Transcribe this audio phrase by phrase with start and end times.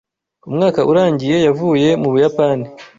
[0.47, 2.65] Umwaka urangiye yavuye mu Buyapani.